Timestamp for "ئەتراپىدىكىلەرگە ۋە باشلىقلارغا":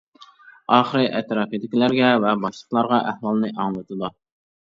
1.17-3.01